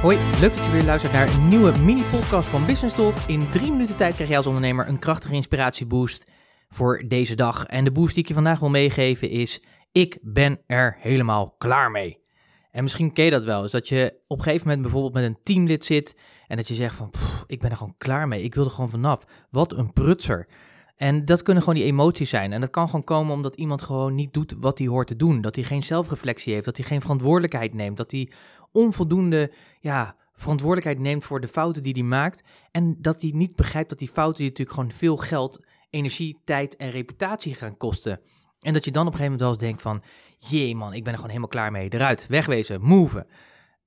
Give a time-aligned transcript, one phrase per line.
[0.00, 3.14] Hoi, leuk dat je weer luistert naar een nieuwe mini-podcast van Business Talk.
[3.26, 6.30] In drie minuten tijd krijg je als ondernemer een krachtige inspiratieboost
[6.68, 7.66] voor deze dag.
[7.66, 11.90] En de boost die ik je vandaag wil meegeven is, ik ben er helemaal klaar
[11.90, 12.18] mee.
[12.70, 15.24] En misschien ken je dat wel, is dat je op een gegeven moment bijvoorbeeld met
[15.24, 17.12] een teamlid zit en dat je zegt van,
[17.46, 19.24] ik ben er gewoon klaar mee, ik wil er gewoon vanaf.
[19.50, 20.48] Wat een prutser.
[21.00, 22.52] En dat kunnen gewoon die emoties zijn.
[22.52, 25.40] En dat kan gewoon komen omdat iemand gewoon niet doet wat hij hoort te doen.
[25.40, 28.30] Dat hij geen zelfreflectie heeft, dat hij geen verantwoordelijkheid neemt, dat hij
[28.72, 32.44] onvoldoende ja, verantwoordelijkheid neemt voor de fouten die hij maakt.
[32.70, 36.76] En dat hij niet begrijpt dat die fouten je natuurlijk gewoon veel geld, energie, tijd
[36.76, 38.20] en reputatie gaan kosten.
[38.60, 40.02] En dat je dan op een gegeven moment wel eens denkt van,
[40.38, 41.88] jee man, ik ben er gewoon helemaal klaar mee.
[41.88, 43.26] Eruit, wegwezen, move.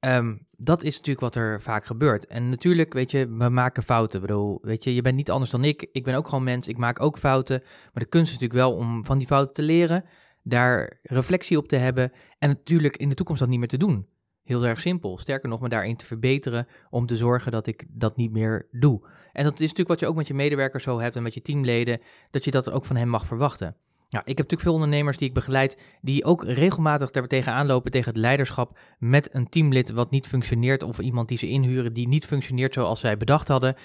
[0.05, 2.27] Um, dat is natuurlijk wat er vaak gebeurt.
[2.27, 4.21] En natuurlijk, weet je, we maken fouten.
[4.21, 5.87] Ik bedoel, weet je, je bent niet anders dan ik.
[5.91, 7.61] Ik ben ook gewoon mens, ik maak ook fouten.
[7.63, 10.05] Maar de kunst is natuurlijk wel om van die fouten te leren,
[10.43, 14.07] daar reflectie op te hebben en natuurlijk in de toekomst dat niet meer te doen.
[14.43, 15.17] Heel erg simpel.
[15.17, 19.07] Sterker nog, me daarin te verbeteren om te zorgen dat ik dat niet meer doe.
[19.31, 21.41] En dat is natuurlijk wat je ook met je medewerkers zo hebt en met je
[21.41, 22.01] teamleden,
[22.31, 23.75] dat je dat ook van hen mag verwachten.
[24.13, 27.91] Ja, ik heb natuurlijk veel ondernemers die ik begeleid, die ook regelmatig er tegenaan lopen
[27.91, 32.07] tegen het leiderschap met een teamlid wat niet functioneert of iemand die ze inhuren die
[32.07, 33.75] niet functioneert zoals zij bedacht hadden.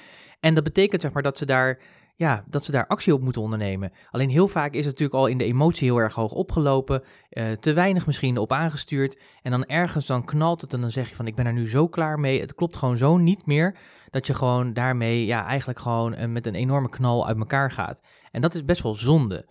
[0.40, 1.78] En dat betekent zeg maar dat ze daar
[2.16, 3.92] ja, dat ze daar actie op moeten ondernemen.
[4.10, 7.50] Alleen heel vaak is het natuurlijk al in de emotie heel erg hoog opgelopen, uh,
[7.50, 9.20] te weinig misschien op aangestuurd.
[9.42, 11.68] En dan ergens dan knalt het en dan zeg je van ik ben er nu
[11.68, 12.40] zo klaar mee.
[12.40, 13.76] Het klopt gewoon zo niet meer
[14.10, 18.02] dat je gewoon daarmee ja, eigenlijk gewoon uh, met een enorme knal uit elkaar gaat.
[18.30, 19.46] En dat is best wel zonde.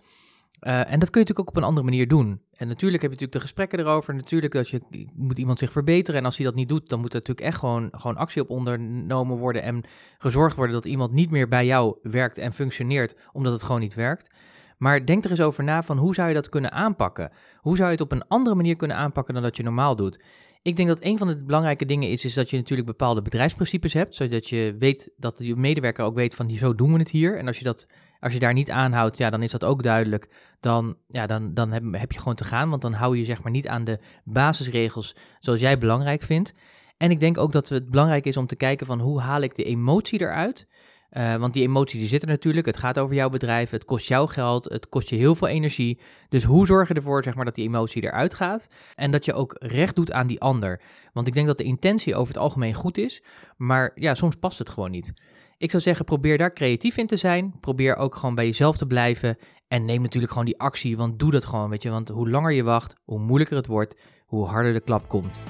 [0.60, 2.40] Uh, en dat kun je natuurlijk ook op een andere manier doen.
[2.54, 4.14] En natuurlijk heb je natuurlijk de gesprekken erover.
[4.14, 4.80] Natuurlijk dat je,
[5.16, 6.20] moet iemand zich verbeteren.
[6.20, 8.50] En als hij dat niet doet, dan moet er natuurlijk echt gewoon, gewoon actie op
[8.50, 9.62] ondernomen worden.
[9.62, 9.84] En
[10.18, 13.94] gezorgd worden dat iemand niet meer bij jou werkt en functioneert, omdat het gewoon niet
[13.94, 14.30] werkt.
[14.78, 17.30] Maar denk er eens over na van hoe zou je dat kunnen aanpakken?
[17.56, 20.20] Hoe zou je het op een andere manier kunnen aanpakken dan dat je normaal doet?
[20.68, 23.92] Ik denk dat een van de belangrijke dingen is, is dat je natuurlijk bepaalde bedrijfsprincipes
[23.92, 27.38] hebt, zodat je weet dat je medewerker ook weet van zo doen we het hier.
[27.38, 27.86] En als je dat
[28.20, 30.28] als je daar niet aanhoudt, ja, dan is dat ook duidelijk.
[30.60, 33.42] Dan, ja, dan, dan heb, heb je gewoon te gaan, want dan hou je zeg
[33.42, 36.52] maar niet aan de basisregels zoals jij belangrijk vindt.
[36.96, 39.54] En ik denk ook dat het belangrijk is om te kijken van hoe haal ik
[39.54, 40.66] de emotie eruit.
[41.12, 42.66] Uh, want die emotie die zit er natuurlijk.
[42.66, 43.70] Het gaat over jouw bedrijf.
[43.70, 44.64] Het kost jou geld.
[44.64, 45.98] Het kost je heel veel energie.
[46.28, 48.68] Dus hoe zorg je ervoor zeg maar, dat die emotie eruit gaat?
[48.94, 50.80] En dat je ook recht doet aan die ander.
[51.12, 53.22] Want ik denk dat de intentie over het algemeen goed is.
[53.56, 55.12] Maar ja, soms past het gewoon niet.
[55.58, 57.54] Ik zou zeggen, probeer daar creatief in te zijn.
[57.60, 59.38] Probeer ook gewoon bij jezelf te blijven.
[59.68, 61.90] En neem natuurlijk gewoon die actie, want doe dat gewoon, weet je.
[61.90, 63.96] Want hoe langer je wacht, hoe moeilijker het wordt,
[64.26, 65.40] hoe harder de klap komt.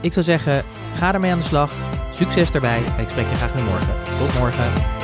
[0.00, 0.64] Ik zou zeggen,
[0.94, 1.72] ga ermee aan de slag.
[2.12, 3.92] Succes daarbij en ik spreek je graag weer morgen.
[4.18, 4.97] Tot morgen.